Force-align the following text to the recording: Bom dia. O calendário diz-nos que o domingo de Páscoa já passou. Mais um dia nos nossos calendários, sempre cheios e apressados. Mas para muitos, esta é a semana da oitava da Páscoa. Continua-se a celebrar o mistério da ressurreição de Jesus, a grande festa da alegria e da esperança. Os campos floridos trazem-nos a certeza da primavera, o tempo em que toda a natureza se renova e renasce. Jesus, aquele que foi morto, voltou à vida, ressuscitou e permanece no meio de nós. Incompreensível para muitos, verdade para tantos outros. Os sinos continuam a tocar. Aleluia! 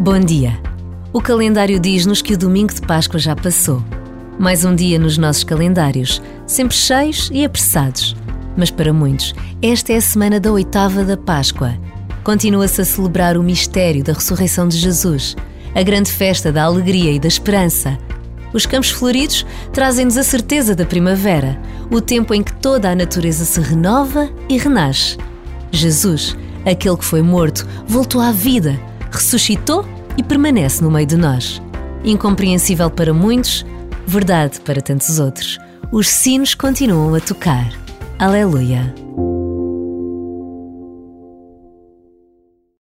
Bom 0.00 0.18
dia. 0.18 0.58
O 1.12 1.20
calendário 1.20 1.78
diz-nos 1.78 2.20
que 2.20 2.34
o 2.34 2.38
domingo 2.38 2.74
de 2.74 2.80
Páscoa 2.80 3.20
já 3.20 3.36
passou. 3.36 3.80
Mais 4.36 4.64
um 4.64 4.74
dia 4.74 4.98
nos 4.98 5.16
nossos 5.18 5.44
calendários, 5.44 6.20
sempre 6.48 6.76
cheios 6.76 7.30
e 7.32 7.44
apressados. 7.44 8.16
Mas 8.56 8.72
para 8.72 8.92
muitos, 8.92 9.34
esta 9.62 9.92
é 9.92 9.96
a 9.96 10.00
semana 10.00 10.40
da 10.40 10.50
oitava 10.50 11.04
da 11.04 11.16
Páscoa. 11.16 11.78
Continua-se 12.24 12.80
a 12.80 12.84
celebrar 12.84 13.36
o 13.36 13.42
mistério 13.42 14.02
da 14.02 14.14
ressurreição 14.14 14.66
de 14.66 14.78
Jesus, 14.78 15.36
a 15.74 15.82
grande 15.82 16.10
festa 16.10 16.50
da 16.50 16.64
alegria 16.64 17.12
e 17.12 17.20
da 17.20 17.28
esperança. 17.28 17.96
Os 18.52 18.66
campos 18.66 18.90
floridos 18.90 19.44
trazem-nos 19.72 20.16
a 20.16 20.22
certeza 20.22 20.74
da 20.74 20.84
primavera, 20.84 21.60
o 21.90 22.00
tempo 22.00 22.34
em 22.34 22.42
que 22.42 22.54
toda 22.54 22.90
a 22.90 22.94
natureza 22.94 23.44
se 23.44 23.60
renova 23.60 24.30
e 24.48 24.58
renasce. 24.58 25.18
Jesus, 25.70 26.36
aquele 26.64 26.96
que 26.96 27.04
foi 27.04 27.22
morto, 27.22 27.66
voltou 27.86 28.20
à 28.20 28.32
vida, 28.32 28.78
ressuscitou 29.10 29.86
e 30.16 30.22
permanece 30.22 30.82
no 30.82 30.90
meio 30.90 31.06
de 31.06 31.16
nós. 31.16 31.62
Incompreensível 32.04 32.90
para 32.90 33.12
muitos, 33.12 33.64
verdade 34.06 34.60
para 34.60 34.80
tantos 34.80 35.18
outros. 35.18 35.58
Os 35.92 36.08
sinos 36.08 36.54
continuam 36.54 37.14
a 37.14 37.20
tocar. 37.20 37.72
Aleluia! 38.18 39.07